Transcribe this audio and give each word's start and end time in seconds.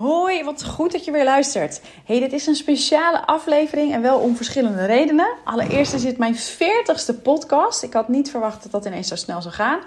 Hoi, 0.00 0.44
wat 0.44 0.64
goed 0.64 0.92
dat 0.92 1.04
je 1.04 1.10
weer 1.10 1.24
luistert. 1.24 1.80
Hey, 2.04 2.20
dit 2.20 2.32
is 2.32 2.46
een 2.46 2.54
speciale 2.54 3.26
aflevering 3.26 3.92
en 3.92 4.02
wel 4.02 4.18
om 4.18 4.36
verschillende 4.36 4.86
redenen. 4.86 5.36
Allereerst 5.44 5.94
is 5.94 6.02
dit 6.02 6.18
mijn 6.18 6.36
40ste 6.36 7.22
podcast. 7.22 7.82
Ik 7.82 7.92
had 7.92 8.08
niet 8.08 8.30
verwacht 8.30 8.62
dat 8.62 8.72
dat 8.72 8.84
ineens 8.84 9.08
zo 9.08 9.16
snel 9.16 9.42
zou 9.42 9.54
gaan. 9.54 9.78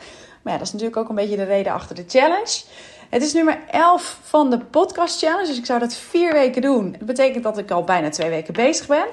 Maar 0.42 0.54
ja, 0.54 0.58
dat 0.58 0.68
is 0.68 0.72
natuurlijk 0.72 0.98
ook 0.98 1.10
een 1.10 1.16
beetje 1.16 1.36
de 1.36 1.44
reden 1.44 1.74
achter 1.74 1.96
de 1.96 2.04
challenge. 2.08 2.62
Het 3.10 3.24
is 3.24 3.34
nummer 3.34 3.60
11 3.72 4.20
van 4.22 4.50
de 4.50 4.60
podcast 4.60 5.20
challenge, 5.20 5.48
dus 5.48 5.58
ik 5.58 5.66
zou 5.66 5.80
dat 5.80 5.96
vier 5.96 6.34
weken 6.34 6.62
doen. 6.62 6.92
Dat 6.92 7.08
betekent 7.08 7.44
dat 7.44 7.58
ik 7.58 7.72
al 7.72 7.84
bijna 7.84 8.10
twee 8.10 8.30
weken 8.30 8.54
bezig 8.54 8.88
ben. 8.88 9.06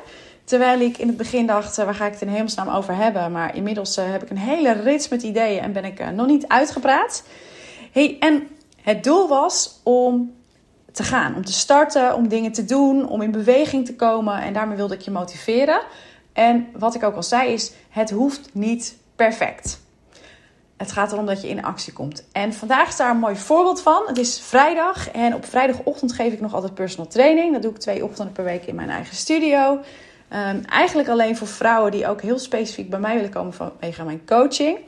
Terwijl 0.45 0.81
ik 0.81 0.99
in 0.99 1.09
het 1.09 1.17
begin 1.17 1.47
dacht, 1.47 1.79
eh, 1.79 1.85
waar 1.85 1.95
ga 1.95 2.07
ik 2.07 2.13
het 2.13 2.23
in 2.23 2.29
hemelsnaam 2.29 2.69
over 2.69 2.97
hebben? 2.97 3.33
Maar 3.33 3.57
inmiddels 3.57 3.97
eh, 3.97 4.05
heb 4.11 4.23
ik 4.23 4.31
een 4.31 4.39
hele 4.39 4.73
rits 4.73 5.09
met 5.09 5.23
ideeën 5.23 5.63
en 5.63 5.73
ben 5.73 5.85
ik 5.85 5.99
eh, 5.99 6.09
nog 6.09 6.27
niet 6.27 6.49
uitgepraat. 6.49 7.23
Hey, 7.93 8.17
en 8.21 8.49
het 8.83 9.05
doel 9.05 9.29
was 9.29 9.81
om 9.83 10.39
te 10.93 11.03
gaan, 11.03 11.35
om 11.35 11.45
te 11.45 11.53
starten, 11.53 12.15
om 12.15 12.29
dingen 12.29 12.53
te 12.53 12.65
doen, 12.65 13.09
om 13.09 13.23
in 13.23 13.31
beweging 13.31 13.87
te 13.87 13.97
komen. 13.97 14.43
En 14.43 14.53
daarmee 14.53 14.77
wilde 14.77 14.95
ik 14.95 15.01
je 15.01 15.11
motiveren. 15.11 15.81
En 16.33 16.67
wat 16.73 16.95
ik 16.95 17.03
ook 17.03 17.17
al 17.17 17.23
zei 17.23 17.53
is, 17.53 17.73
het 17.89 18.11
hoeft 18.11 18.51
niet 18.53 18.97
perfect. 19.17 19.81
Het 20.77 20.93
gaat 20.93 21.13
erom 21.13 21.27
dat 21.27 21.43
je 21.43 21.49
in 21.49 21.65
actie 21.65 21.93
komt. 21.93 22.25
En 22.33 22.53
vandaag 22.53 22.89
is 22.89 22.97
daar 22.97 23.11
een 23.11 23.19
mooi 23.19 23.37
voorbeeld 23.37 23.83
van. 23.83 24.03
Het 24.07 24.19
is 24.19 24.41
vrijdag 24.41 25.11
en 25.11 25.35
op 25.35 25.45
vrijdagochtend 25.45 26.13
geef 26.13 26.33
ik 26.33 26.41
nog 26.41 26.55
altijd 26.55 26.75
personal 26.75 27.07
training. 27.07 27.53
Dat 27.53 27.63
doe 27.63 27.71
ik 27.71 27.79
twee 27.79 28.05
ochtenden 28.05 28.33
per 28.33 28.45
week 28.45 28.67
in 28.67 28.75
mijn 28.75 28.91
eigen 28.91 29.17
studio. 29.17 29.81
Um, 30.33 30.65
eigenlijk 30.65 31.09
alleen 31.09 31.37
voor 31.37 31.47
vrouwen 31.47 31.91
die 31.91 32.07
ook 32.07 32.23
heel 32.23 32.39
specifiek 32.39 32.91
bij 32.91 32.99
mij 32.99 33.15
willen 33.15 33.31
komen 33.31 33.53
vanwege 33.53 34.05
mijn 34.05 34.27
coaching. 34.27 34.79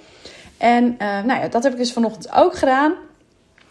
En 0.58 0.84
uh, 0.84 0.98
nou 0.98 1.40
ja, 1.40 1.48
dat 1.48 1.62
heb 1.62 1.72
ik 1.72 1.78
dus 1.78 1.92
vanochtend 1.92 2.32
ook 2.32 2.56
gedaan. 2.56 2.94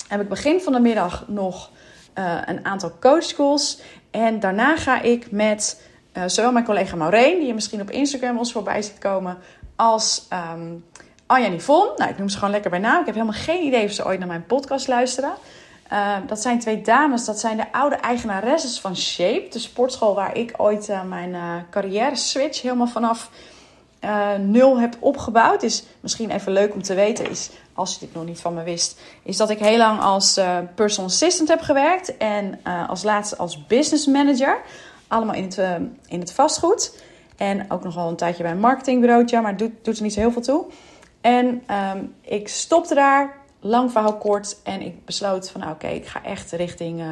Heb 0.07 0.21
ik 0.21 0.29
begin 0.29 0.61
van 0.61 0.73
de 0.73 0.79
middag 0.79 1.23
nog 1.27 1.69
uh, 2.15 2.41
een 2.45 2.65
aantal 2.65 2.91
coachschools. 2.99 3.79
En 4.11 4.39
daarna 4.39 4.77
ga 4.77 5.01
ik 5.01 5.31
met 5.31 5.81
uh, 6.17 6.23
zowel 6.25 6.51
mijn 6.51 6.65
collega 6.65 6.95
Maureen, 6.95 7.37
die 7.37 7.47
je 7.47 7.53
misschien 7.53 7.81
op 7.81 7.89
Instagram 7.89 8.37
ons 8.37 8.51
voorbij 8.51 8.81
ziet 8.81 8.97
komen, 8.97 9.37
als 9.75 10.27
um, 10.53 10.85
Anja 11.25 11.47
Nivon. 11.47 11.89
Nou, 11.95 12.09
ik 12.09 12.17
noem 12.17 12.29
ze 12.29 12.37
gewoon 12.37 12.53
lekker 12.53 12.69
bij 12.69 12.79
naam. 12.79 12.99
Ik 12.99 13.05
heb 13.05 13.15
helemaal 13.15 13.39
geen 13.39 13.63
idee 13.63 13.85
of 13.85 13.91
ze 13.91 14.05
ooit 14.05 14.19
naar 14.19 14.27
mijn 14.27 14.45
podcast 14.45 14.87
luisteren. 14.87 15.33
Uh, 15.91 16.15
dat 16.27 16.41
zijn 16.41 16.59
twee 16.59 16.81
dames, 16.81 17.25
dat 17.25 17.39
zijn 17.39 17.57
de 17.57 17.71
oude 17.71 17.95
eigenaresses 17.95 18.79
van 18.79 18.95
Shape, 18.95 19.47
de 19.49 19.59
sportschool 19.59 20.15
waar 20.15 20.37
ik 20.37 20.53
ooit 20.57 20.89
uh, 20.89 21.03
mijn 21.03 21.65
carrière 21.69 22.15
switch 22.15 22.61
helemaal 22.61 22.87
vanaf 22.87 23.29
nul 24.39 24.79
heb 24.79 24.95
opgebouwd. 24.99 25.63
Is 25.63 25.83
misschien 25.99 26.31
even 26.31 26.51
leuk 26.51 26.73
om 26.73 26.81
te 26.81 26.93
weten, 26.93 27.29
is, 27.29 27.49
als 27.73 27.93
je 27.93 27.99
dit 27.99 28.13
nog 28.13 28.25
niet 28.25 28.41
van 28.41 28.53
me 28.53 28.63
wist, 28.63 29.01
is 29.23 29.37
dat 29.37 29.49
ik 29.49 29.59
heel 29.59 29.77
lang 29.77 29.99
als 29.99 30.39
personal 30.75 31.09
assistant 31.09 31.49
heb 31.49 31.61
gewerkt 31.61 32.17
en 32.17 32.59
als 32.87 33.03
laatste 33.03 33.37
als 33.37 33.65
business 33.67 34.05
manager. 34.05 34.61
Allemaal 35.07 35.35
in 35.35 35.43
het, 35.43 35.57
in 36.07 36.19
het 36.19 36.33
vastgoed. 36.33 36.99
En 37.37 37.71
ook 37.71 37.83
nog 37.83 37.95
wel 37.95 38.07
een 38.07 38.15
tijdje 38.15 38.43
bij 38.43 38.51
een 38.51 38.59
marketingbureautje, 38.59 39.41
maar 39.41 39.57
doet, 39.57 39.71
doet 39.81 39.97
er 39.97 40.03
niet 40.03 40.13
zo 40.13 40.19
heel 40.19 40.31
veel 40.31 40.41
toe. 40.41 40.65
En 41.21 41.63
um, 41.95 42.15
ik 42.21 42.47
stopte 42.47 42.93
daar 42.93 43.37
lang 43.59 43.91
verhaal 43.91 44.17
kort. 44.17 44.57
En 44.63 44.81
ik 44.81 45.05
besloot 45.05 45.49
van 45.49 45.61
nou, 45.61 45.73
oké, 45.73 45.87
ik 45.87 46.05
ga 46.05 46.23
echt 46.23 46.51
richting, 46.51 47.03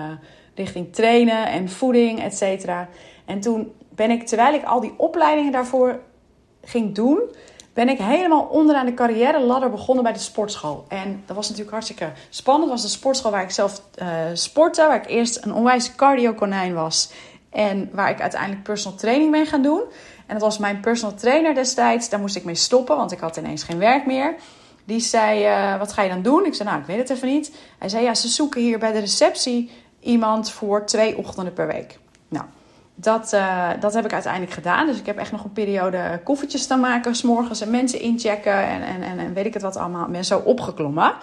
richting 0.55 0.93
trainen 0.93 1.47
en 1.47 1.69
voeding, 1.69 2.23
et 2.23 2.37
cetera. 2.37 2.87
En 3.25 3.39
toen 3.39 3.71
ben 3.89 4.11
ik, 4.11 4.27
terwijl 4.27 4.53
ik 4.53 4.63
al 4.63 4.79
die 4.79 4.93
opleidingen 4.97 5.51
daarvoor 5.51 5.99
ging 6.69 6.95
doen, 6.95 7.19
ben 7.73 7.89
ik 7.89 7.97
helemaal 7.97 8.41
onderaan 8.41 8.85
de 8.85 8.93
carrière 8.93 9.39
ladder 9.39 9.69
begonnen 9.69 10.03
bij 10.03 10.13
de 10.13 10.19
sportschool. 10.19 10.85
En 10.87 11.23
dat 11.25 11.35
was 11.35 11.45
natuurlijk 11.45 11.71
hartstikke 11.71 12.11
spannend. 12.29 12.69
Dat 12.69 12.81
was 12.81 12.91
de 12.91 12.97
sportschool 12.97 13.31
waar 13.31 13.43
ik 13.43 13.51
zelf 13.51 13.81
uh, 14.01 14.07
sportte, 14.33 14.87
waar 14.87 14.95
ik 15.03 15.09
eerst 15.09 15.45
een 15.45 15.53
onwijs 15.53 15.95
cardio 15.95 16.33
konijn 16.33 16.73
was. 16.73 17.11
En 17.49 17.89
waar 17.91 18.09
ik 18.09 18.21
uiteindelijk 18.21 18.63
personal 18.63 18.97
training 18.97 19.31
ben 19.31 19.45
gaan 19.45 19.61
doen. 19.61 19.81
En 20.25 20.33
dat 20.33 20.41
was 20.41 20.57
mijn 20.57 20.79
personal 20.79 21.15
trainer 21.15 21.53
destijds. 21.53 22.09
Daar 22.09 22.19
moest 22.19 22.35
ik 22.35 22.43
mee 22.43 22.55
stoppen, 22.55 22.95
want 22.95 23.11
ik 23.11 23.19
had 23.19 23.37
ineens 23.37 23.63
geen 23.63 23.77
werk 23.77 24.05
meer. 24.05 24.35
Die 24.85 24.99
zei, 24.99 25.45
uh, 25.45 25.79
wat 25.79 25.93
ga 25.93 26.01
je 26.01 26.09
dan 26.09 26.21
doen? 26.21 26.45
Ik 26.45 26.53
zei, 26.53 26.69
nou, 26.69 26.81
ik 26.81 26.87
weet 26.87 26.97
het 26.97 27.09
even 27.09 27.27
niet. 27.27 27.51
Hij 27.77 27.89
zei, 27.89 28.03
ja, 28.03 28.13
ze 28.13 28.27
zoeken 28.27 28.61
hier 28.61 28.79
bij 28.79 28.91
de 28.91 28.99
receptie 28.99 29.71
iemand 29.99 30.51
voor 30.51 30.85
twee 30.85 31.17
ochtenden 31.17 31.53
per 31.53 31.67
week. 31.67 31.99
Nou, 32.27 32.45
dat, 33.01 33.33
uh, 33.33 33.69
dat 33.79 33.93
heb 33.93 34.05
ik 34.05 34.13
uiteindelijk 34.13 34.53
gedaan. 34.53 34.85
Dus 34.85 34.99
ik 34.99 35.05
heb 35.05 35.17
echt 35.17 35.31
nog 35.31 35.43
een 35.43 35.51
periode 35.51 36.21
koffietjes 36.23 36.67
te 36.67 36.75
maken, 36.75 37.15
s'morgens 37.15 37.61
en 37.61 37.69
mensen 37.69 37.99
inchecken 37.99 38.67
en, 38.67 38.81
en, 38.81 39.19
en, 39.19 39.33
weet 39.33 39.45
ik 39.45 39.53
het 39.53 39.63
wat 39.63 39.77
allemaal. 39.77 40.07
Ben 40.07 40.25
zo 40.25 40.39
opgeklommen. 40.39 41.13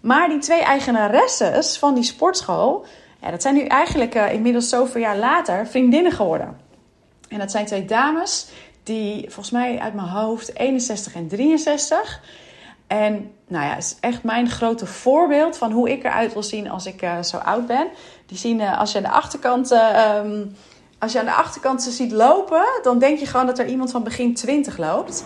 Maar 0.00 0.28
die 0.28 0.38
twee 0.38 0.62
eigenaresses 0.62 1.78
van 1.78 1.94
die 1.94 2.02
sportschool, 2.02 2.86
dat 3.30 3.42
zijn 3.42 3.54
nu 3.54 3.64
eigenlijk 3.64 4.14
uh, 4.14 4.32
inmiddels 4.32 4.68
zoveel 4.68 5.00
jaar 5.00 5.16
later 5.16 5.66
vriendinnen 5.66 6.12
geworden. 6.12 6.56
En 7.28 7.38
dat 7.38 7.50
zijn 7.50 7.66
twee 7.66 7.84
dames 7.84 8.48
die 8.82 9.20
volgens 9.20 9.50
mij 9.50 9.78
uit 9.78 9.94
mijn 9.94 10.08
hoofd 10.08 10.56
61 10.56 11.14
en 11.14 11.28
63. 11.28 12.20
En 12.86 13.32
nou 13.48 13.64
ja, 13.64 13.76
is 13.76 13.96
echt 14.00 14.22
mijn 14.22 14.50
grote 14.50 14.86
voorbeeld 14.86 15.56
van 15.56 15.72
hoe 15.72 15.90
ik 15.90 16.04
eruit 16.04 16.32
wil 16.32 16.42
zien 16.42 16.70
als 16.70 16.86
ik 16.86 17.02
uh, 17.02 17.22
zo 17.22 17.36
oud 17.36 17.66
ben. 17.66 17.86
Die 18.26 18.38
zien, 18.38 18.60
als 18.60 18.92
je 18.92 18.98
aan 18.98 19.04
de 19.04 19.10
achterkant, 19.10 19.70
um, 19.70 20.56
als 20.98 21.12
je 21.12 21.18
aan 21.18 21.24
de 21.24 21.32
achterkant 21.32 21.82
ze 21.82 21.90
ziet 21.90 22.12
lopen, 22.12 22.64
dan 22.82 22.98
denk 22.98 23.18
je 23.18 23.26
gewoon 23.26 23.46
dat 23.46 23.58
er 23.58 23.66
iemand 23.66 23.90
van 23.90 24.02
begin 24.02 24.34
20 24.34 24.78
loopt. 24.78 25.24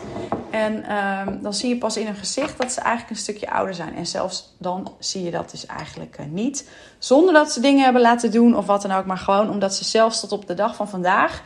En 0.51 0.97
um, 0.97 1.43
dan 1.43 1.55
zie 1.55 1.69
je 1.69 1.79
pas 1.79 1.97
in 1.97 2.07
hun 2.07 2.15
gezicht 2.15 2.59
dat 2.59 2.73
ze 2.73 2.81
eigenlijk 2.81 3.11
een 3.11 3.23
stukje 3.23 3.51
ouder 3.51 3.75
zijn. 3.75 3.95
En 3.97 4.07
zelfs 4.07 4.55
dan 4.59 4.95
zie 4.99 5.23
je 5.23 5.31
dat 5.31 5.51
dus 5.51 5.67
eigenlijk 5.67 6.19
niet. 6.31 6.69
Zonder 6.99 7.35
dat 7.35 7.53
ze 7.53 7.61
dingen 7.61 7.85
hebben 7.85 8.03
laten 8.03 8.31
doen 8.31 8.57
of 8.57 8.67
wat 8.67 8.83
dan 8.83 8.93
ook, 8.93 9.07
maar 9.07 9.19
gewoon 9.19 9.51
omdat 9.51 9.75
ze 9.75 9.85
zelfs 9.85 10.21
tot 10.21 10.33
op 10.33 10.47
de 10.47 10.55
dag 10.55 10.77
van 10.77 10.89
vandaag 10.89 11.43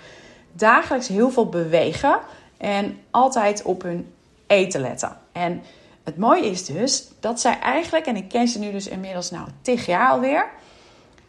dagelijks 0.52 1.08
heel 1.08 1.30
veel 1.30 1.48
bewegen 1.48 2.18
en 2.56 2.98
altijd 3.10 3.62
op 3.62 3.82
hun 3.82 4.12
eten 4.46 4.80
letten. 4.80 5.16
En 5.32 5.62
het 6.04 6.16
mooie 6.16 6.50
is 6.50 6.64
dus 6.64 7.08
dat 7.20 7.40
zij 7.40 7.58
eigenlijk, 7.60 8.06
en 8.06 8.16
ik 8.16 8.28
ken 8.28 8.48
ze 8.48 8.58
nu 8.58 8.72
dus 8.72 8.88
inmiddels 8.88 9.30
nou 9.30 9.48
tig 9.62 9.86
jaar 9.86 10.10
alweer, 10.10 10.46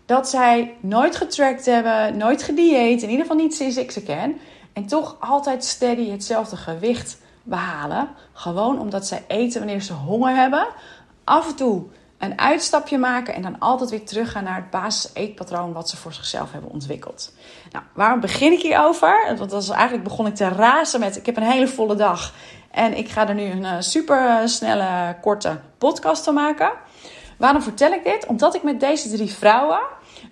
dat 0.07 0.29
zij 0.29 0.75
nooit 0.79 1.15
getrackt 1.15 1.65
hebben, 1.65 2.17
nooit 2.17 2.43
gedieet, 2.43 3.01
in 3.01 3.09
ieder 3.09 3.25
geval 3.25 3.41
niet 3.41 3.55
sinds 3.55 3.77
ik 3.77 3.91
ze 3.91 4.03
ken. 4.03 4.37
En 4.73 4.85
toch 4.85 5.17
altijd 5.19 5.63
steady 5.63 6.09
hetzelfde 6.09 6.55
gewicht 6.55 7.17
behalen. 7.43 8.09
Gewoon 8.33 8.79
omdat 8.79 9.07
zij 9.07 9.23
eten 9.27 9.59
wanneer 9.59 9.81
ze 9.81 9.93
honger 9.93 10.35
hebben. 10.35 10.67
Af 11.23 11.47
en 11.47 11.55
toe 11.55 11.83
een 12.17 12.39
uitstapje 12.39 12.97
maken 12.97 13.33
en 13.33 13.41
dan 13.41 13.59
altijd 13.59 13.89
weer 13.89 14.05
teruggaan 14.05 14.43
naar 14.43 14.55
het 14.55 14.69
basis 14.69 15.11
eetpatroon 15.13 15.73
wat 15.73 15.89
ze 15.89 15.97
voor 15.97 16.13
zichzelf 16.13 16.51
hebben 16.51 16.71
ontwikkeld. 16.71 17.33
Nou, 17.71 17.85
waarom 17.93 18.19
begin 18.19 18.51
ik 18.51 18.61
hierover? 18.61 19.35
Want 19.37 19.49
dat 19.49 19.63
is 19.63 19.69
eigenlijk 19.69 20.03
begon 20.03 20.27
ik 20.27 20.35
te 20.35 20.47
razen 20.47 20.99
met: 20.99 21.17
ik 21.17 21.25
heb 21.25 21.37
een 21.37 21.43
hele 21.43 21.67
volle 21.67 21.95
dag 21.95 22.33
en 22.71 22.97
ik 22.97 23.09
ga 23.09 23.27
er 23.27 23.35
nu 23.35 23.43
een 23.43 23.63
uh, 23.63 23.75
super 23.79 24.49
snelle, 24.49 25.15
korte 25.21 25.59
podcast 25.77 26.23
van 26.23 26.33
maken. 26.33 26.71
Waarom 27.37 27.61
vertel 27.61 27.91
ik 27.91 28.03
dit? 28.03 28.25
Omdat 28.25 28.55
ik 28.55 28.63
met 28.63 28.79
deze 28.79 29.09
drie 29.09 29.31
vrouwen 29.31 29.79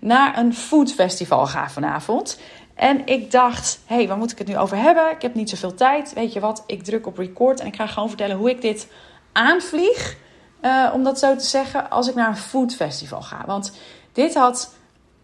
naar 0.05 0.37
een 0.37 0.53
foodfestival 0.53 1.45
ga 1.45 1.69
vanavond. 1.69 2.39
En 2.75 3.07
ik 3.07 3.31
dacht, 3.31 3.79
hé, 3.85 3.95
hey, 3.95 4.07
waar 4.07 4.17
moet 4.17 4.31
ik 4.31 4.37
het 4.37 4.47
nu 4.47 4.57
over 4.57 4.77
hebben? 4.77 5.11
Ik 5.11 5.21
heb 5.21 5.35
niet 5.35 5.49
zoveel 5.49 5.73
tijd. 5.73 6.13
Weet 6.13 6.33
je 6.33 6.39
wat? 6.39 6.63
Ik 6.67 6.83
druk 6.83 7.07
op 7.07 7.17
record 7.17 7.59
en 7.59 7.67
ik 7.67 7.75
ga 7.75 7.87
gewoon 7.87 8.07
vertellen 8.07 8.37
hoe 8.37 8.49
ik 8.49 8.61
dit 8.61 8.87
aanvlieg. 9.31 10.17
Uh, 10.61 10.89
om 10.93 11.03
dat 11.03 11.19
zo 11.19 11.35
te 11.35 11.45
zeggen, 11.45 11.89
als 11.89 12.09
ik 12.09 12.15
naar 12.15 12.27
een 12.27 12.37
foodfestival 12.37 13.21
ga. 13.21 13.43
Want 13.45 13.71
dit 14.13 14.35
had 14.35 14.75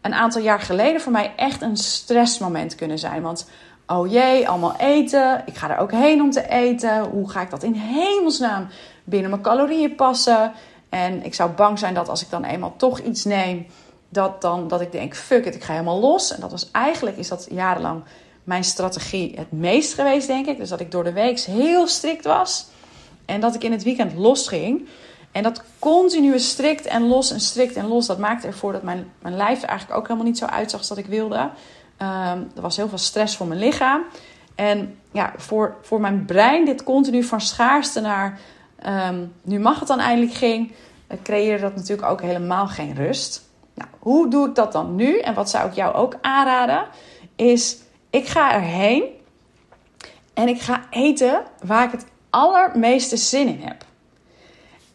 een 0.02 0.14
aantal 0.14 0.42
jaar 0.42 0.60
geleden 0.60 1.02
voor 1.02 1.12
mij 1.12 1.34
echt 1.36 1.62
een 1.62 1.78
stressmoment 1.78 2.76
kunnen 2.76 3.00
zijn. 3.00 3.22
Want 3.22 3.50
oh 3.88 4.12
jee, 4.12 4.50
allemaal 4.50 4.76
eten. 4.78 5.42
Ik 5.46 5.56
ga 5.56 5.70
er 5.70 5.78
ook 5.78 5.92
heen 5.92 6.22
om 6.22 6.32
te 6.32 6.50
eten. 6.50 7.04
Hoe 7.04 7.30
ga 7.30 7.42
ik 7.42 7.50
dat 7.50 7.64
in 7.64 7.74
hemelsnaam 7.74 8.68
binnen 9.04 9.30
mijn 9.30 9.42
calorieën 9.42 9.96
passen? 9.96 10.52
En 10.90 11.26
ik 11.26 11.34
zou 11.34 11.52
bang 11.52 11.80
zijn 11.80 11.94
dat 11.94 12.10
als 12.10 12.22
ik 12.22 12.30
dan 12.30 12.44
eenmaal 12.44 12.74
toch 12.78 13.00
iets 13.00 13.24
neem, 13.24 13.66
dat, 14.12 14.42
dan, 14.42 14.68
dat 14.68 14.82
ik 14.82 14.92
denk, 14.92 15.16
fuck 15.16 15.46
it, 15.46 15.56
ik 15.56 15.64
ga 15.64 15.72
helemaal 15.72 16.00
los. 16.00 16.34
En 16.34 16.42
dat 16.42 16.52
was 16.52 16.72
eigenlijk, 16.72 17.18
is 17.18 17.28
dat 17.28 17.48
jarenlang 17.52 18.04
mijn 18.44 18.64
strategie 18.64 19.34
het 19.36 19.52
meest 19.52 19.94
geweest, 19.94 20.28
denk 20.28 20.48
ik. 20.48 20.58
Dus 20.58 20.70
dat 20.70 20.80
ik 20.80 20.92
door 20.92 21.04
de 21.04 21.14
week 21.14 21.40
heel 21.40 21.88
strikt 21.88 22.26
was. 22.26 22.68
En 23.26 23.42
dat 23.42 23.56
ik 23.56 23.64
in 23.64 23.72
het 23.72 23.84
weekend 23.84 24.14
los 24.14 24.48
ging. 24.48 24.88
En 25.32 25.44
dat 25.44 25.64
continue 25.80 26.40
strikt 26.40 26.86
en 26.86 27.08
los 27.08 27.32
en 27.32 27.40
strikt 27.40 27.76
en 27.76 27.88
los, 27.88 28.08
dat 28.08 28.18
maakte 28.18 28.48
ervoor 28.48 28.72
dat 28.72 28.84
mijn, 28.84 29.12
mijn 29.22 29.36
lijf 29.36 29.62
er 29.62 29.70
eigenlijk 29.70 30.00
ook 30.00 30.08
helemaal 30.08 30.28
niet 30.28 30.38
zo 30.38 30.46
uitzag 30.46 30.80
als 30.80 30.90
dat 30.90 30.98
ik 30.98 31.06
wilde. 31.06 31.50
Um, 31.98 32.52
er 32.56 32.62
was 32.62 32.76
heel 32.76 32.90
veel 32.90 32.98
stress 32.98 33.36
voor 33.36 33.48
mijn 33.48 33.60
lichaam. 33.60 34.02
En 34.56 34.98
ja, 35.12 35.34
voor, 35.38 35.78
voor 35.82 36.00
mijn 36.00 36.26
brein, 36.26 36.66
dit 36.66 36.84
continu 36.84 37.24
van 37.24 37.42
schaarste 37.42 38.00
naar 38.00 38.40
um, 38.86 39.34
nu 39.42 39.60
mag 39.60 39.80
het 39.80 39.88
dan 39.88 40.00
eindelijk 40.00 40.34
ging, 40.34 40.72
creëerde 41.24 41.62
dat 41.62 41.76
natuurlijk 41.76 42.10
ook 42.10 42.22
helemaal 42.22 42.68
geen 42.68 42.96
rust. 42.96 43.50
Nou, 43.82 43.94
hoe 44.00 44.30
doe 44.30 44.48
ik 44.48 44.56
dat 44.56 44.72
dan 44.72 44.96
nu? 44.96 45.20
En 45.20 45.34
wat 45.34 45.50
zou 45.50 45.68
ik 45.68 45.74
jou 45.74 45.96
ook 45.96 46.16
aanraden? 46.22 46.86
Is 47.36 47.78
ik 48.10 48.28
ga 48.28 48.54
erheen 48.54 49.04
en 50.34 50.48
ik 50.48 50.62
ga 50.62 50.84
eten 50.90 51.44
waar 51.64 51.84
ik 51.84 51.92
het 51.92 52.06
allermeeste 52.30 53.18
zin 53.18 53.48
in 53.48 53.62
heb. 53.62 53.86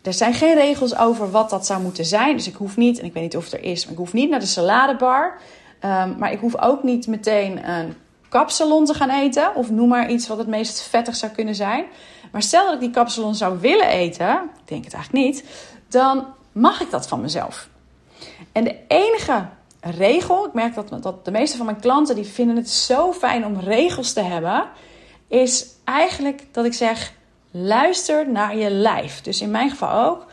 er 0.02 0.12
zijn 0.12 0.34
geen 0.34 0.54
regels 0.54 0.96
over 0.96 1.30
wat 1.30 1.50
dat 1.50 1.66
zou 1.66 1.82
moeten 1.82 2.04
zijn. 2.04 2.36
Dus 2.36 2.46
ik 2.46 2.54
hoef 2.54 2.76
niet, 2.76 2.98
en 2.98 3.04
ik 3.04 3.12
weet 3.12 3.22
niet 3.22 3.36
of 3.36 3.44
het 3.44 3.52
er 3.52 3.62
is, 3.62 3.84
maar 3.84 3.92
ik 3.92 3.98
hoef 3.98 4.12
niet 4.12 4.30
naar 4.30 4.40
de 4.40 4.46
saladebar. 4.46 5.38
Um, 5.84 6.18
maar 6.18 6.32
ik 6.32 6.40
hoef 6.40 6.62
ook 6.62 6.82
niet 6.82 7.06
meteen 7.06 7.70
een 7.70 7.94
kapsalon 8.28 8.84
te 8.84 8.94
gaan 8.94 9.10
eten. 9.10 9.54
Of 9.54 9.70
noem 9.70 9.88
maar 9.88 10.10
iets 10.10 10.26
wat 10.28 10.38
het 10.38 10.46
meest 10.46 10.82
vettig 10.82 11.16
zou 11.16 11.32
kunnen 11.32 11.54
zijn. 11.54 11.84
Maar 12.32 12.42
stel 12.42 12.64
dat 12.64 12.74
ik 12.74 12.80
die 12.80 12.90
kapsalon 12.90 13.34
zou 13.34 13.60
willen 13.60 13.88
eten, 13.88 14.32
ik 14.32 14.68
denk 14.68 14.84
het 14.84 14.94
eigenlijk 14.94 15.24
niet, 15.24 15.44
dan 15.88 16.26
mag 16.52 16.80
ik 16.80 16.90
dat 16.90 17.08
van 17.08 17.20
mezelf. 17.20 17.68
En 18.52 18.64
de 18.64 18.76
enige 18.88 19.46
regel, 19.80 20.46
ik 20.46 20.52
merk 20.52 20.74
dat, 20.74 21.02
dat 21.02 21.24
de 21.24 21.30
meeste 21.30 21.56
van 21.56 21.66
mijn 21.66 21.80
klanten 21.80 22.14
die 22.14 22.24
vinden 22.24 22.56
het 22.56 22.70
zo 22.70 23.12
fijn 23.12 23.44
om 23.44 23.60
regels 23.60 24.12
te 24.12 24.20
hebben, 24.20 24.64
is 25.28 25.66
eigenlijk 25.84 26.42
dat 26.52 26.64
ik 26.64 26.74
zeg: 26.74 27.12
luister 27.50 28.30
naar 28.30 28.56
je 28.56 28.70
lijf. 28.70 29.20
Dus 29.20 29.40
in 29.40 29.50
mijn 29.50 29.70
geval 29.70 30.04
ook. 30.04 30.26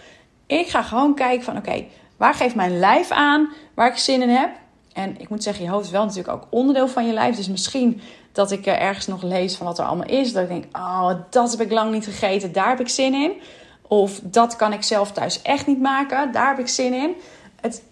Ik 0.47 0.67
ga 0.67 0.81
gewoon 0.81 1.15
kijken 1.15 1.43
van 1.43 1.57
oké, 1.57 1.85
waar 2.17 2.33
geeft 2.33 2.55
mijn 2.55 2.79
lijf 2.79 3.11
aan 3.11 3.53
waar 3.73 3.87
ik 3.87 3.97
zin 3.97 4.21
in 4.21 4.29
heb? 4.29 4.49
En 4.93 5.19
ik 5.19 5.29
moet 5.29 5.43
zeggen, 5.43 5.63
je 5.63 5.69
hoofd 5.69 5.85
is 5.85 5.91
wel 5.91 6.05
natuurlijk 6.05 6.33
ook 6.33 6.47
onderdeel 6.49 6.87
van 6.87 7.07
je 7.07 7.13
lijf. 7.13 7.35
Dus 7.35 7.49
misschien 7.49 8.01
dat 8.31 8.51
ik 8.51 8.65
ergens 8.65 9.07
nog 9.07 9.21
lees 9.21 9.55
van 9.55 9.65
wat 9.65 9.79
er 9.79 9.85
allemaal 9.85 10.07
is. 10.07 10.33
Dat 10.33 10.43
ik 10.43 10.49
denk, 10.49 10.77
oh, 10.77 11.11
dat 11.29 11.51
heb 11.51 11.61
ik 11.61 11.71
lang 11.71 11.91
niet 11.91 12.05
gegeten. 12.05 12.51
Daar 12.51 12.69
heb 12.69 12.79
ik 12.79 12.89
zin 12.89 13.13
in. 13.13 13.31
Of 13.87 14.19
dat 14.23 14.55
kan 14.55 14.73
ik 14.73 14.83
zelf 14.83 15.11
thuis 15.11 15.41
echt 15.41 15.67
niet 15.67 15.81
maken. 15.81 16.31
Daar 16.31 16.47
heb 16.47 16.59
ik 16.59 16.67
zin 16.67 16.93
in. 16.93 17.15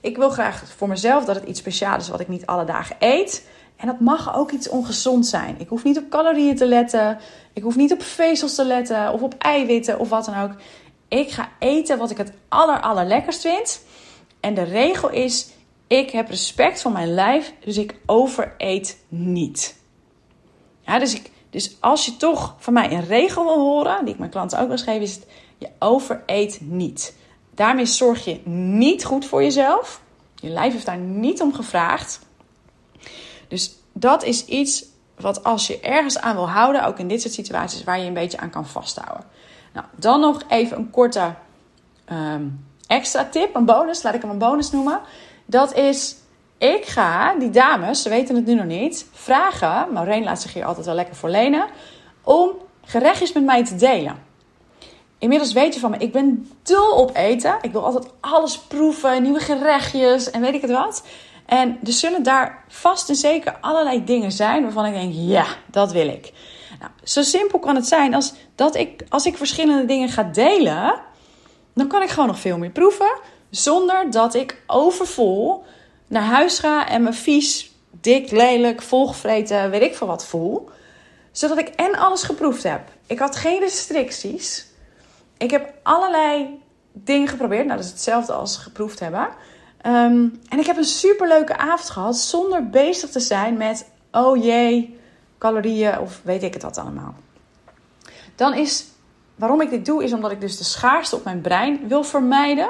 Ik 0.01 0.17
wil 0.17 0.29
graag 0.29 0.63
voor 0.77 0.87
mezelf 0.87 1.25
dat 1.25 1.35
het 1.35 1.47
iets 1.47 1.59
speciaals 1.59 2.03
is 2.03 2.09
wat 2.09 2.19
ik 2.19 2.27
niet 2.27 2.45
alle 2.45 2.65
dagen 2.65 2.95
eet. 2.99 3.47
En 3.75 3.87
dat 3.87 3.99
mag 3.99 4.35
ook 4.35 4.51
iets 4.51 4.69
ongezond 4.69 5.25
zijn. 5.25 5.55
Ik 5.59 5.67
hoef 5.67 5.83
niet 5.83 5.97
op 5.97 6.09
calorieën 6.09 6.55
te 6.55 6.65
letten. 6.65 7.19
Ik 7.53 7.63
hoef 7.63 7.75
niet 7.75 7.93
op 7.93 8.01
vezels 8.01 8.55
te 8.55 8.65
letten. 8.65 9.13
Of 9.13 9.21
op 9.21 9.35
eiwitten 9.37 9.99
of 9.99 10.09
wat 10.09 10.25
dan 10.25 10.41
ook. 10.41 10.51
Ik 11.07 11.31
ga 11.31 11.49
eten 11.59 11.97
wat 11.97 12.11
ik 12.11 12.17
het 12.17 12.31
aller, 12.47 12.81
allerlekkerst 12.81 13.41
vind. 13.41 13.81
En 14.39 14.53
de 14.53 14.63
regel 14.63 15.09
is, 15.09 15.49
ik 15.87 16.09
heb 16.09 16.29
respect 16.29 16.81
voor 16.81 16.91
mijn 16.91 17.13
lijf. 17.13 17.53
Dus 17.59 17.77
ik 17.77 17.95
overeet 18.05 18.97
niet. 19.07 19.75
Ja, 20.81 20.99
dus, 20.99 21.15
ik, 21.15 21.31
dus 21.49 21.77
als 21.79 22.05
je 22.05 22.17
toch 22.17 22.55
van 22.57 22.73
mij 22.73 22.91
een 22.91 23.05
regel 23.05 23.43
wil 23.43 23.59
horen, 23.59 24.05
die 24.05 24.13
ik 24.13 24.19
mijn 24.19 24.31
klanten 24.31 24.59
ook 24.59 24.71
eens 24.71 24.83
geef, 24.83 25.01
is 25.01 25.19
je 25.57 25.69
overeet 25.79 26.59
niet. 26.61 27.15
Daarmee 27.55 27.85
zorg 27.85 28.25
je 28.25 28.39
niet 28.45 29.05
goed 29.05 29.25
voor 29.25 29.43
jezelf. 29.43 30.01
Je 30.35 30.49
lijf 30.49 30.73
heeft 30.73 30.85
daar 30.85 30.97
niet 30.97 31.41
om 31.41 31.53
gevraagd. 31.53 32.19
Dus 33.47 33.75
dat 33.93 34.23
is 34.23 34.45
iets 34.45 34.85
wat 35.15 35.43
als 35.43 35.67
je 35.67 35.79
ergens 35.79 36.19
aan 36.19 36.35
wil 36.35 36.49
houden, 36.49 36.85
ook 36.85 36.99
in 36.99 37.07
dit 37.07 37.21
soort 37.21 37.33
situaties, 37.33 37.83
waar 37.83 37.99
je 37.99 38.05
een 38.05 38.13
beetje 38.13 38.37
aan 38.37 38.49
kan 38.49 38.67
vasthouden. 38.67 39.25
Nou, 39.73 39.85
dan 39.95 40.19
nog 40.19 40.41
even 40.47 40.77
een 40.77 40.89
korte 40.89 41.33
ehm, 42.05 42.47
extra 42.87 43.25
tip, 43.25 43.55
een 43.55 43.65
bonus, 43.65 44.03
laat 44.03 44.13
ik 44.13 44.21
hem 44.21 44.29
een 44.29 44.37
bonus 44.37 44.71
noemen. 44.71 45.01
Dat 45.45 45.73
is, 45.73 46.15
ik 46.57 46.85
ga 46.85 47.35
die 47.35 47.49
dames, 47.49 48.01
ze 48.01 48.09
weten 48.09 48.35
het 48.35 48.45
nu 48.45 48.53
nog 48.53 48.65
niet, 48.65 49.05
vragen, 49.11 49.93
Maureen 49.93 50.23
laat 50.23 50.41
zich 50.41 50.53
hier 50.53 50.65
altijd 50.65 50.85
wel 50.85 50.95
lekker 50.95 51.15
voor 51.15 51.29
lenen, 51.29 51.67
om 52.21 52.51
gerechtjes 52.85 53.33
met 53.33 53.43
mij 53.43 53.65
te 53.65 53.75
delen. 53.75 54.29
Inmiddels 55.21 55.53
weet 55.53 55.73
je 55.73 55.79
van 55.79 55.91
me, 55.91 55.97
ik 55.97 56.11
ben 56.11 56.51
dol 56.63 56.91
op 56.91 57.15
eten. 57.15 57.57
Ik 57.61 57.71
wil 57.71 57.85
altijd 57.85 58.07
alles 58.19 58.57
proeven, 58.57 59.23
nieuwe 59.23 59.39
gerechtjes 59.39 60.29
en 60.31 60.41
weet 60.41 60.53
ik 60.53 60.61
het 60.61 60.71
wat. 60.71 61.03
En 61.45 61.79
er 61.83 61.91
zullen 61.91 62.23
daar 62.23 62.63
vast 62.67 63.09
en 63.09 63.15
zeker 63.15 63.57
allerlei 63.59 64.03
dingen 64.03 64.31
zijn 64.31 64.63
waarvan 64.63 64.85
ik 64.85 64.93
denk, 64.93 65.13
ja, 65.15 65.45
dat 65.71 65.91
wil 65.91 66.07
ik. 66.07 66.31
Nou, 66.79 66.91
zo 67.03 67.21
simpel 67.21 67.59
kan 67.59 67.75
het 67.75 67.87
zijn 67.87 68.13
als 68.13 68.33
dat 68.55 68.75
ik, 68.75 69.03
als 69.09 69.25
ik 69.25 69.37
verschillende 69.37 69.85
dingen 69.85 70.09
ga 70.09 70.23
delen, 70.23 71.01
dan 71.73 71.87
kan 71.87 72.01
ik 72.01 72.09
gewoon 72.09 72.27
nog 72.27 72.39
veel 72.39 72.57
meer 72.57 72.69
proeven. 72.69 73.19
Zonder 73.49 74.11
dat 74.11 74.33
ik 74.33 74.63
overvol 74.67 75.63
naar 76.07 76.23
huis 76.23 76.59
ga 76.59 76.87
en 76.87 77.03
me 77.03 77.13
vies, 77.13 77.71
dik, 77.91 78.31
lelijk, 78.31 78.81
volgevreten, 78.81 79.69
weet 79.69 79.81
ik 79.81 79.95
veel 79.95 80.07
wat 80.07 80.25
voel. 80.25 80.69
Zodat 81.31 81.57
ik 81.57 81.67
en 81.67 81.95
alles 81.95 82.23
geproefd 82.23 82.63
heb. 82.63 82.81
Ik 83.07 83.19
had 83.19 83.35
geen 83.35 83.59
restricties. 83.59 84.69
Ik 85.41 85.51
heb 85.51 85.73
allerlei 85.83 86.59
dingen 86.93 87.27
geprobeerd. 87.27 87.65
Nou, 87.65 87.77
dat 87.77 87.85
is 87.85 87.91
hetzelfde 87.91 88.33
als 88.33 88.57
geproefd 88.57 88.99
hebben. 88.99 89.29
Ehm, 89.81 90.27
en 90.49 90.59
ik 90.59 90.65
heb 90.65 90.77
een 90.77 90.83
superleuke 90.83 91.57
avond 91.57 91.89
gehad 91.89 92.17
zonder 92.17 92.69
bezig 92.69 93.09
te 93.09 93.19
zijn 93.19 93.57
met, 93.57 93.89
oh 94.11 94.43
jee, 94.43 94.99
calorieën 95.37 95.99
of 95.99 96.21
weet 96.23 96.43
ik 96.43 96.53
het 96.53 96.63
wat 96.63 96.77
allemaal. 96.77 97.15
Dan 98.35 98.53
is, 98.53 98.85
waarom 99.35 99.61
ik 99.61 99.69
dit 99.69 99.85
doe, 99.85 100.03
is 100.03 100.13
omdat 100.13 100.31
ik 100.31 100.41
dus 100.41 100.57
de 100.57 100.63
schaarste 100.63 101.15
op 101.15 101.23
mijn 101.23 101.41
brein 101.41 101.87
wil 101.87 102.03
vermijden. 102.03 102.69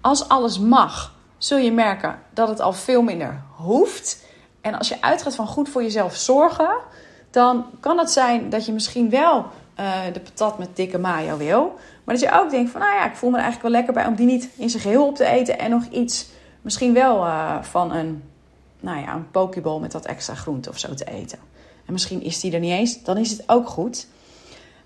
Als 0.00 0.28
alles 0.28 0.58
mag, 0.58 1.14
zul 1.38 1.58
je 1.58 1.72
merken 1.72 2.18
dat 2.34 2.48
het 2.48 2.60
al 2.60 2.72
veel 2.72 3.02
minder 3.02 3.42
hoeft. 3.56 4.26
En 4.60 4.78
als 4.78 4.88
je 4.88 5.02
uitgaat 5.02 5.34
van 5.34 5.46
goed 5.46 5.68
voor 5.68 5.82
jezelf 5.82 6.16
zorgen, 6.16 6.76
dan 7.30 7.66
kan 7.80 7.98
het 7.98 8.10
zijn 8.10 8.50
dat 8.50 8.66
je 8.66 8.72
misschien 8.72 9.10
wel 9.10 9.46
uh, 9.80 10.00
de 10.12 10.20
patat 10.20 10.58
met 10.58 10.76
dikke 10.76 10.98
mayo 10.98 11.36
wil. 11.36 11.78
Maar 12.04 12.14
dat 12.14 12.24
je 12.24 12.40
ook 12.40 12.50
denkt 12.50 12.70
van, 12.70 12.80
nou 12.80 12.94
ja, 12.94 13.06
ik 13.06 13.16
voel 13.16 13.30
me 13.30 13.36
er 13.36 13.42
eigenlijk 13.42 13.72
wel 13.74 13.82
lekker 13.82 14.02
bij 14.02 14.10
om 14.12 14.16
die 14.16 14.26
niet 14.26 14.48
in 14.56 14.70
zijn 14.70 14.82
geheel 14.82 15.06
op 15.06 15.16
te 15.16 15.26
eten. 15.26 15.58
En 15.58 15.70
nog 15.70 15.84
iets, 15.90 16.28
misschien 16.62 16.92
wel 16.92 17.24
uh, 17.24 17.62
van 17.62 17.92
een, 17.92 18.22
nou 18.80 19.00
ja, 19.00 19.14
een 19.14 19.30
pokeball 19.30 19.80
met 19.80 19.92
wat 19.92 20.06
extra 20.06 20.34
groente 20.34 20.68
of 20.68 20.78
zo 20.78 20.94
te 20.94 21.04
eten. 21.04 21.38
En 21.86 21.92
misschien 21.92 22.22
is 22.22 22.40
die 22.40 22.52
er 22.52 22.60
niet 22.60 22.72
eens, 22.72 23.02
dan 23.02 23.16
is 23.16 23.30
het 23.30 23.42
ook 23.46 23.68
goed. 23.68 24.06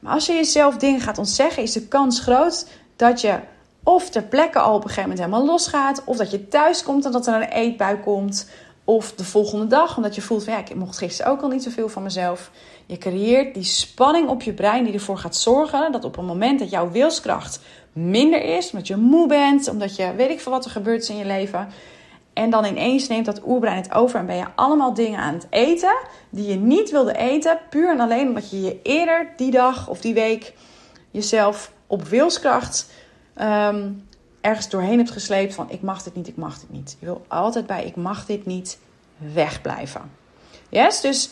Maar 0.01 0.13
als 0.13 0.27
je 0.27 0.33
jezelf 0.33 0.77
dingen 0.77 1.01
gaat 1.01 1.19
ontzeggen, 1.19 1.63
is 1.63 1.73
de 1.73 1.89
kans 1.89 2.21
groot 2.21 2.69
dat 2.97 3.21
je 3.21 3.39
of 3.83 4.11
ter 4.11 4.23
plekke 4.23 4.59
al 4.59 4.75
op 4.75 4.83
een 4.83 4.89
gegeven 4.89 5.11
moment 5.11 5.27
helemaal 5.27 5.47
losgaat. 5.47 6.03
Of 6.05 6.17
dat 6.17 6.31
je 6.31 6.49
thuis 6.49 6.83
komt 6.83 7.05
en 7.05 7.13
dat 7.13 7.27
er 7.27 7.35
een 7.35 7.49
eetbui 7.49 7.97
komt. 8.01 8.49
Of 8.85 9.13
de 9.13 9.25
volgende 9.25 9.67
dag, 9.67 9.97
omdat 9.97 10.15
je 10.15 10.21
voelt 10.21 10.45
van 10.45 10.53
ja, 10.53 10.59
ik 10.59 10.75
mocht 10.75 10.99
gisteren 10.99 11.33
ook 11.33 11.43
al 11.43 11.49
niet 11.49 11.63
zoveel 11.63 11.89
van 11.89 12.03
mezelf. 12.03 12.51
Je 12.87 12.99
creëert 12.99 13.55
die 13.55 13.65
spanning 13.65 14.29
op 14.29 14.43
je 14.43 14.53
brein 14.53 14.85
die 14.85 14.93
ervoor 14.93 15.19
gaat 15.19 15.37
zorgen 15.37 15.93
dat 15.93 16.05
op 16.05 16.17
een 16.17 16.25
moment 16.25 16.59
dat 16.59 16.71
jouw 16.71 16.91
wilskracht 16.91 17.61
minder 17.93 18.43
is, 18.43 18.71
omdat 18.71 18.87
je 18.87 18.97
moe 18.97 19.29
bent, 19.29 19.69
omdat 19.69 19.97
je 19.97 20.15
weet 20.15 20.31
ik 20.31 20.41
veel 20.41 20.53
wat 20.53 20.65
er 20.65 20.71
gebeurt 20.71 21.09
in 21.09 21.17
je 21.17 21.25
leven. 21.25 21.69
En 22.33 22.51
dan 22.51 22.65
ineens 22.65 23.09
neemt 23.09 23.25
dat 23.25 23.47
oerbrein 23.47 23.77
het 23.77 23.93
over 23.93 24.19
en 24.19 24.27
ben 24.27 24.37
je 24.37 24.47
allemaal 24.55 24.95
dingen 24.95 25.21
aan 25.21 25.35
het 25.35 25.47
eten 25.51 25.97
die 26.31 26.47
je 26.47 26.55
niet 26.55 26.91
wilde 26.91 27.17
eten, 27.17 27.59
puur 27.71 27.91
en 27.91 28.01
alleen 28.01 28.29
omdat 28.29 28.51
je 28.51 28.61
je 28.61 28.81
eerder 28.83 29.33
die 29.37 29.51
dag 29.51 29.89
of 29.89 30.01
die 30.01 30.15
week 30.15 30.55
jezelf 31.11 31.73
op 31.87 32.03
wilskracht 32.03 32.91
ehm, 33.35 33.91
ergens 34.41 34.69
doorheen 34.69 34.99
hebt 34.99 35.11
gesleept 35.11 35.55
van 35.55 35.71
ik 35.71 35.83
mag 35.83 36.03
dit 36.03 36.15
niet, 36.15 36.29
ik 36.29 36.37
mag 36.37 36.59
dit 36.59 36.71
niet. 36.71 36.97
Je 37.01 37.07
wil 37.07 37.25
altijd 37.29 37.67
bij 37.67 37.85
ik 37.85 37.97
mag 37.97 38.27
dit 38.27 38.47
niet 38.47 38.79
wegblijven. 39.17 40.11
Yes, 40.69 41.01
dus 41.01 41.31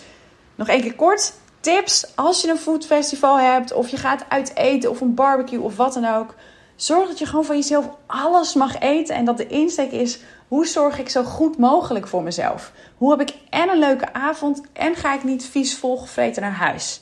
nog 0.55 0.69
één 0.69 0.81
keer 0.81 0.95
kort 0.95 1.35
tips 1.65 2.17
als 2.17 2.41
je 2.41 2.49
een 2.49 2.59
foodfestival 2.59 3.39
hebt 3.39 3.73
of 3.73 3.89
je 3.89 3.97
gaat 3.97 4.25
uit 4.29 4.57
eten 4.57 4.91
of 4.91 5.01
een 5.01 5.15
barbecue 5.15 5.61
of 5.61 5.77
wat 5.77 5.95
dan 5.95 6.05
ook. 6.05 6.35
Zorg 6.77 7.09
dat 7.09 7.19
je 7.19 7.27
gewoon 7.27 7.45
van 7.45 7.57
jezelf 7.57 7.89
alles 8.07 8.55
mag 8.55 8.79
eten 8.79 9.15
en 9.15 9.25
dat 9.25 9.37
de 9.37 9.47
insteek 9.47 9.91
is 9.91 10.19
hoe 10.49 10.67
zorg 10.67 10.99
ik 10.99 11.09
zo 11.09 11.23
goed 11.23 11.59
mogelijk 11.59 12.09
voor 12.09 12.23
mezelf? 12.23 12.73
Hoe 12.97 13.11
heb 13.11 13.21
ik 13.21 13.35
en 13.51 13.69
een 13.69 13.79
leuke 13.79 14.13
avond 14.13 14.63
en 14.73 14.95
ga 14.95 15.15
ik 15.15 15.25
niet 15.25 15.45
vies 15.45 15.79
volgevreten 15.79 16.43
naar 16.43 16.53
huis? 16.53 17.01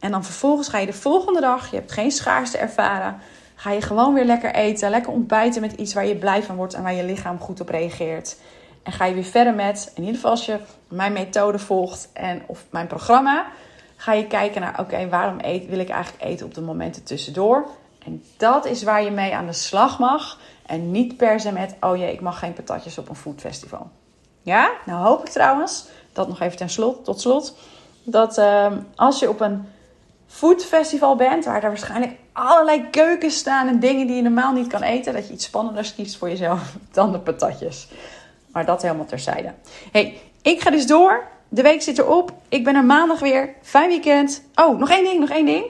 En 0.00 0.10
dan 0.10 0.24
vervolgens 0.24 0.68
ga 0.68 0.78
je 0.78 0.86
de 0.86 0.92
volgende 0.92 1.40
dag, 1.40 1.70
je 1.70 1.76
hebt 1.76 1.92
geen 1.92 2.10
schaarste 2.10 2.58
ervaren, 2.58 3.18
ga 3.54 3.70
je 3.70 3.80
gewoon 3.80 4.14
weer 4.14 4.24
lekker 4.24 4.54
eten, 4.54 4.90
lekker 4.90 5.12
ontbijten 5.12 5.60
met 5.60 5.72
iets 5.72 5.94
waar 5.94 6.06
je 6.06 6.16
blij 6.16 6.42
van 6.42 6.56
wordt 6.56 6.74
en 6.74 6.82
waar 6.82 6.94
je 6.94 7.04
lichaam 7.04 7.38
goed 7.38 7.60
op 7.60 7.68
reageert. 7.68 8.36
En 8.82 8.92
ga 8.92 9.04
je 9.04 9.14
weer 9.14 9.24
verder 9.24 9.54
met, 9.54 9.92
in 9.94 10.00
ieder 10.00 10.14
geval 10.14 10.30
als 10.30 10.46
je 10.46 10.58
mijn 10.88 11.12
methode 11.12 11.58
volgt 11.58 12.08
en 12.12 12.42
of 12.46 12.64
mijn 12.70 12.86
programma, 12.86 13.46
ga 13.96 14.12
je 14.12 14.26
kijken 14.26 14.60
naar, 14.60 14.80
oké, 14.80 15.08
waarom 15.08 15.38
eet, 15.40 15.66
wil 15.66 15.78
ik 15.78 15.88
eigenlijk 15.88 16.24
eten 16.24 16.46
op 16.46 16.54
de 16.54 16.60
momenten 16.60 17.04
tussendoor? 17.04 17.66
En 18.04 18.24
dat 18.36 18.64
is 18.64 18.82
waar 18.82 19.02
je 19.02 19.10
mee 19.10 19.34
aan 19.34 19.46
de 19.46 19.52
slag 19.52 19.98
mag. 19.98 20.38
En 20.66 20.90
niet 20.90 21.16
per 21.16 21.40
se 21.40 21.52
met, 21.52 21.74
oh 21.80 21.96
jee, 21.96 22.12
ik 22.12 22.20
mag 22.20 22.38
geen 22.38 22.52
patatjes 22.52 22.98
op 22.98 23.08
een 23.08 23.16
foodfestival. 23.16 23.90
Ja, 24.42 24.72
nou 24.86 25.06
hoop 25.06 25.20
ik 25.20 25.32
trouwens, 25.32 25.86
dat 26.12 26.28
nog 26.28 26.40
even 26.40 26.56
ten 26.56 26.70
slot, 26.70 27.04
tot 27.04 27.20
slot, 27.20 27.56
dat 28.04 28.38
ehm, 28.38 28.78
als 28.94 29.18
je 29.18 29.28
op 29.28 29.40
een 29.40 29.68
foodfestival 30.26 31.16
bent, 31.16 31.44
waar 31.44 31.62
er 31.62 31.68
waarschijnlijk 31.68 32.12
allerlei 32.32 32.90
keukens 32.90 33.36
staan 33.36 33.68
en 33.68 33.80
dingen 33.80 34.06
die 34.06 34.16
je 34.16 34.22
normaal 34.22 34.52
niet 34.52 34.66
kan 34.66 34.82
eten, 34.82 35.12
dat 35.12 35.26
je 35.26 35.32
iets 35.32 35.44
spannenders 35.44 35.94
kiest 35.94 36.16
voor 36.16 36.28
jezelf 36.28 36.76
dan 36.92 37.12
de 37.12 37.18
patatjes. 37.18 37.88
Maar 38.52 38.66
dat 38.66 38.82
helemaal 38.82 39.06
terzijde. 39.06 39.52
hey, 39.92 40.20
ik 40.42 40.60
ga 40.60 40.70
dus 40.70 40.86
door. 40.86 41.26
De 41.56 41.62
week 41.62 41.82
zit 41.82 41.98
erop. 41.98 42.32
Ik 42.48 42.64
ben 42.64 42.74
er 42.74 42.84
maandag 42.84 43.18
weer. 43.18 43.54
Fijn 43.62 43.88
weekend. 43.88 44.42
Oh, 44.54 44.78
nog 44.78 44.90
één 44.90 45.04
ding, 45.04 45.20
nog 45.20 45.30
één 45.30 45.46
ding. 45.46 45.64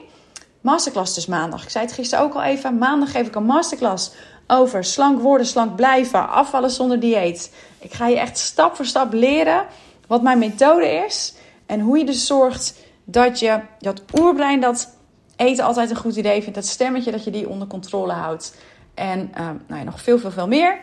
Masterclass 0.61 1.15
dus 1.15 1.25
maandag. 1.25 1.63
Ik 1.63 1.69
zei 1.69 1.85
het 1.85 1.93
gisteren 1.93 2.23
ook 2.23 2.33
al 2.33 2.43
even. 2.43 2.77
Maandag 2.77 3.11
geef 3.11 3.27
ik 3.27 3.35
een 3.35 3.45
masterclass 3.45 4.11
over 4.47 4.83
slank 4.83 5.21
worden, 5.21 5.47
slank 5.47 5.75
blijven, 5.75 6.29
afvallen 6.29 6.69
zonder 6.69 6.99
dieet. 6.99 7.53
Ik 7.79 7.93
ga 7.93 8.07
je 8.07 8.19
echt 8.19 8.37
stap 8.37 8.75
voor 8.75 8.85
stap 8.85 9.13
leren 9.13 9.65
wat 10.07 10.21
mijn 10.21 10.37
methode 10.37 10.87
is. 11.05 11.33
En 11.65 11.79
hoe 11.79 11.97
je 11.97 12.05
dus 12.05 12.25
zorgt 12.25 12.75
dat 13.03 13.39
je 13.39 13.59
dat 13.79 14.01
oerbrein 14.19 14.59
dat 14.59 14.97
eten 15.35 15.65
altijd 15.65 15.89
een 15.89 15.95
goed 15.95 16.15
idee 16.15 16.41
vindt. 16.41 16.55
Dat 16.55 16.65
stemmetje 16.65 17.11
dat 17.11 17.23
je 17.23 17.31
die 17.31 17.49
onder 17.49 17.67
controle 17.67 18.13
houdt. 18.13 18.55
En 18.93 19.31
uh, 19.37 19.45
nou 19.67 19.79
ja, 19.79 19.83
nog 19.83 20.01
veel, 20.01 20.19
veel, 20.19 20.31
veel 20.31 20.47
meer. 20.47 20.79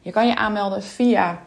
Je 0.00 0.10
kan 0.10 0.26
je 0.26 0.36
aanmelden 0.36 0.82
via 0.82 1.42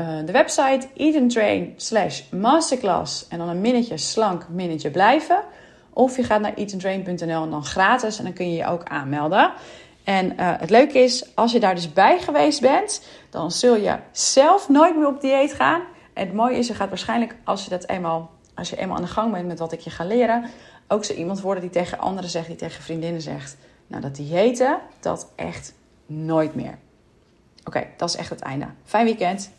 uh, 0.00 0.18
de 0.24 0.32
website 0.32 0.88
eatentrain 0.96 1.72
slash 1.76 2.22
masterclass. 2.30 3.28
En 3.28 3.38
dan 3.38 3.48
een 3.48 3.60
minnetje 3.60 3.96
slank, 3.96 4.48
minnetje 4.48 4.90
blijven. 4.90 5.42
Of 5.92 6.16
je 6.16 6.22
gaat 6.22 6.40
naar 6.40 6.54
eatentrain.nl 6.54 7.42
en 7.42 7.50
dan 7.50 7.64
gratis. 7.64 8.18
En 8.18 8.24
dan 8.24 8.32
kun 8.32 8.50
je 8.50 8.56
je 8.56 8.66
ook 8.66 8.84
aanmelden. 8.84 9.52
En 10.04 10.26
uh, 10.26 10.52
het 10.58 10.70
leuke 10.70 10.98
is, 10.98 11.36
als 11.36 11.52
je 11.52 11.60
daar 11.60 11.74
dus 11.74 11.92
bij 11.92 12.20
geweest 12.20 12.60
bent, 12.60 13.02
dan 13.30 13.50
zul 13.50 13.76
je 13.76 13.96
zelf 14.12 14.68
nooit 14.68 14.96
meer 14.96 15.06
op 15.06 15.20
dieet 15.20 15.52
gaan. 15.52 15.80
En 16.12 16.26
het 16.26 16.34
mooie 16.34 16.56
is, 16.56 16.66
je 16.66 16.74
gaat 16.74 16.88
waarschijnlijk, 16.88 17.36
als 17.44 17.64
je, 17.64 17.70
dat 17.70 17.88
eenmaal, 17.88 18.30
als 18.54 18.70
je 18.70 18.76
eenmaal 18.76 18.96
aan 18.96 19.02
de 19.02 19.08
gang 19.08 19.32
bent 19.32 19.46
met 19.46 19.58
wat 19.58 19.72
ik 19.72 19.80
je 19.80 19.90
ga 19.90 20.04
leren, 20.04 20.44
ook 20.88 21.04
zo 21.04 21.12
iemand 21.12 21.40
worden 21.40 21.62
die 21.62 21.70
tegen 21.70 21.98
anderen 21.98 22.30
zegt, 22.30 22.46
die 22.46 22.56
tegen 22.56 22.82
vriendinnen 22.82 23.20
zegt. 23.20 23.56
Nou, 23.86 24.02
dat 24.02 24.16
diëten, 24.16 24.78
dat 25.00 25.32
echt 25.36 25.74
nooit 26.06 26.54
meer. 26.54 26.78
Oké, 27.64 27.86
dat 27.96 28.08
is 28.08 28.16
echt 28.16 28.30
het 28.30 28.40
einde. 28.40 28.66
Fijn 28.84 29.04
weekend. 29.04 29.50